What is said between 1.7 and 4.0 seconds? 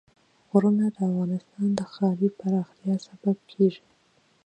د ښاري پراختیا سبب کېږي.